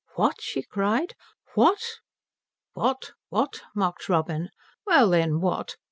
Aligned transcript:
"What?" 0.15 0.41
she 0.41 0.63
cried, 0.63 1.13
"What?" 1.53 1.83
"What? 2.73 3.11
What?" 3.29 3.61
mocked 3.75 4.09
Robin. 4.09 4.49
"Well 4.87 5.11
then, 5.11 5.41
what? 5.41 5.75